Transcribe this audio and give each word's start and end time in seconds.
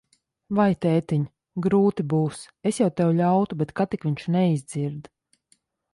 Vai, 0.59 0.69
tētiņ, 0.85 1.25
grūti 1.65 2.07
būs. 2.15 2.41
Es 2.71 2.79
jau 2.83 2.89
tev 3.03 3.13
ļautu, 3.21 3.61
bet 3.61 3.75
ka 3.81 3.91
tik 3.93 4.09
viņš 4.11 4.29
neizdzird. 4.37 5.15